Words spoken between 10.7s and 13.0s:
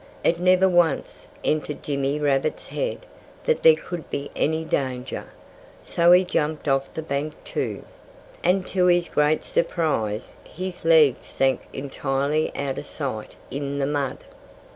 legs sank entirely out of